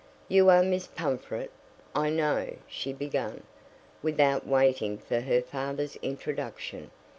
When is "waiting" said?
4.47-4.97